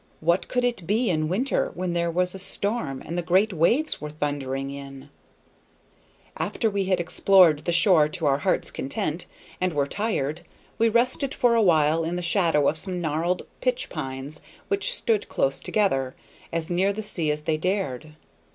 What 0.19 0.47
could 0.47 0.63
it 0.63 0.87
be 0.87 1.11
in 1.11 1.27
winter 1.27 1.69
when 1.75 1.93
there 1.93 2.09
was 2.09 2.33
a 2.33 2.39
storm 2.39 3.03
and 3.05 3.15
the 3.15 3.21
great 3.21 3.53
waves 3.53 3.97
came 3.97 4.09
thundering 4.09 4.71
in? 4.71 5.11
After 6.37 6.71
we 6.71 6.85
had 6.85 6.99
explored 6.99 7.65
the 7.65 7.71
shore 7.71 8.07
to 8.09 8.25
our 8.25 8.39
hearts' 8.39 8.71
content 8.71 9.27
and 9.61 9.73
were 9.73 9.85
tired, 9.85 10.41
we 10.79 10.89
rested 10.89 11.35
for 11.35 11.53
a 11.53 11.61
while 11.61 12.03
in 12.03 12.15
the 12.15 12.23
shadow 12.23 12.67
of 12.67 12.79
some 12.79 12.99
gnarled 12.99 13.43
pitch 13.61 13.91
pines 13.91 14.41
which 14.69 14.91
stood 14.91 15.29
close 15.29 15.59
together, 15.59 16.15
as 16.51 16.71
near 16.71 16.91
the 16.91 17.03
sea 17.03 17.29
as 17.29 17.43
they 17.43 17.57
dared. 17.57 18.15